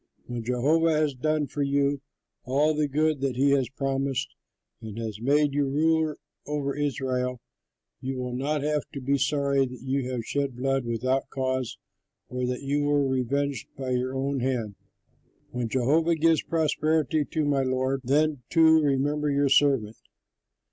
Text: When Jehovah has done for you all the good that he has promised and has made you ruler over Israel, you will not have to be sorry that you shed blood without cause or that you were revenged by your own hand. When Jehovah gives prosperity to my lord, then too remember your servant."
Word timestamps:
When 0.25 0.43
Jehovah 0.43 0.93
has 0.93 1.13
done 1.13 1.45
for 1.45 1.61
you 1.61 2.01
all 2.43 2.73
the 2.73 2.87
good 2.87 3.21
that 3.21 3.35
he 3.35 3.51
has 3.51 3.69
promised 3.69 4.29
and 4.81 4.97
has 4.97 5.21
made 5.21 5.53
you 5.53 5.67
ruler 5.67 6.17
over 6.47 6.75
Israel, 6.75 7.39
you 8.01 8.17
will 8.17 8.33
not 8.33 8.63
have 8.63 8.81
to 8.93 8.99
be 8.99 9.19
sorry 9.19 9.67
that 9.67 9.83
you 9.83 10.19
shed 10.23 10.57
blood 10.57 10.85
without 10.85 11.29
cause 11.29 11.77
or 12.29 12.47
that 12.47 12.63
you 12.63 12.81
were 12.83 13.07
revenged 13.07 13.67
by 13.77 13.91
your 13.91 14.15
own 14.15 14.39
hand. 14.39 14.73
When 15.51 15.69
Jehovah 15.69 16.15
gives 16.15 16.41
prosperity 16.41 17.23
to 17.23 17.45
my 17.45 17.61
lord, 17.61 18.01
then 18.03 18.41
too 18.49 18.81
remember 18.81 19.29
your 19.29 19.49
servant." 19.49 19.97